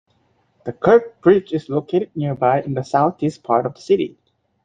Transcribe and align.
The 0.65 0.73
Krk 0.73 1.21
Bridge 1.21 1.53
is 1.53 1.69
located 1.69 2.09
nearby, 2.15 2.63
in 2.63 2.73
the 2.73 2.81
southeast 2.81 3.43
part 3.43 3.67
of 3.67 3.75
the 3.75 3.81
city. 3.81 4.17